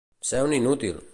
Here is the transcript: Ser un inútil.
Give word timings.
Ser 0.29 0.41
un 0.47 0.55
inútil. 0.59 1.01